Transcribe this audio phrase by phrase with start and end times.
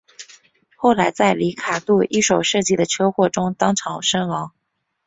[0.75, 4.51] 后来在里卡度一手设计的车祸中当场身亡。